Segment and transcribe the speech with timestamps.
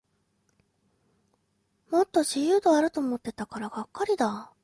[1.91, 4.51] もっと自由度あると思ってたからがっかりだ